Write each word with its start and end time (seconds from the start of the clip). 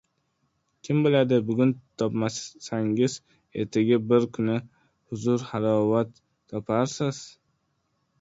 Kim 0.87 1.01
biladi, 1.07 1.37
bugun 1.49 1.73
topmasangiz, 2.01 3.17
erta 3.65 3.83
bir 4.13 4.25
kuni 4.39 4.55
huzur-halovat 5.13 6.19
toparsiz? 6.55 7.21